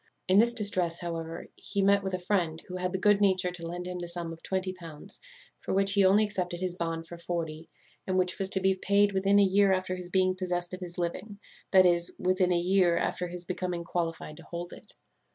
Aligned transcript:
"In 0.27 0.39
this 0.39 0.55
distress, 0.55 0.97
however, 1.01 1.45
he 1.55 1.83
met 1.83 2.01
with 2.01 2.15
a 2.15 2.17
friend, 2.17 2.63
who 2.67 2.77
had 2.77 2.91
the 2.91 2.97
good 2.97 3.21
nature 3.21 3.51
to 3.51 3.67
lend 3.67 3.85
him 3.85 3.99
the 3.99 4.07
sum 4.07 4.33
of 4.33 4.41
twenty 4.41 4.73
pounds, 4.73 5.19
for 5.59 5.75
which 5.75 5.91
he 5.91 6.03
only 6.03 6.23
accepted 6.23 6.59
his 6.59 6.73
bond 6.73 7.05
for 7.05 7.19
forty, 7.19 7.69
and 8.07 8.17
which 8.17 8.39
was 8.39 8.49
to 8.49 8.59
be 8.59 8.73
paid 8.73 9.11
within 9.11 9.37
a 9.37 9.43
year 9.43 9.71
after 9.71 9.95
his 9.95 10.09
being 10.09 10.33
possessed 10.35 10.73
of 10.73 10.79
his 10.79 10.97
living; 10.97 11.37
that 11.69 11.85
is, 11.85 12.15
within 12.17 12.51
a 12.51 12.57
year 12.57 12.97
after 12.97 13.27
his 13.27 13.45
becoming 13.45 13.83
qualified 13.83 14.37
to 14.37 14.43
hold 14.49 14.73
it. 14.73 14.93